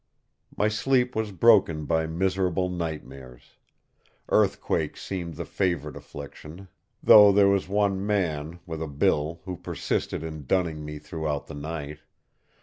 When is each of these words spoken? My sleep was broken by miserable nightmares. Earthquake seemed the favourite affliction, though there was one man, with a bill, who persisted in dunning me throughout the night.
My 0.57 0.67
sleep 0.67 1.15
was 1.15 1.31
broken 1.31 1.85
by 1.85 2.07
miserable 2.07 2.69
nightmares. 2.69 3.59
Earthquake 4.29 4.97
seemed 4.97 5.35
the 5.35 5.45
favourite 5.45 5.95
affliction, 5.95 6.69
though 7.03 7.31
there 7.31 7.49
was 7.49 7.69
one 7.69 8.03
man, 8.03 8.57
with 8.65 8.81
a 8.81 8.87
bill, 8.87 9.41
who 9.45 9.55
persisted 9.57 10.23
in 10.23 10.47
dunning 10.47 10.83
me 10.83 10.97
throughout 10.97 11.45
the 11.45 11.53
night. 11.53 11.99